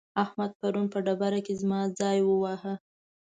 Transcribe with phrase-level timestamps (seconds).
[0.23, 2.73] احمد پرون په ډبره کې زما ځای وواهه.